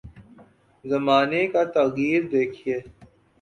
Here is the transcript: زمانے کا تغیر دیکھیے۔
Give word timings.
زمانے 0.85 1.41
کا 1.47 1.63
تغیر 1.75 2.21
دیکھیے۔ 2.31 2.77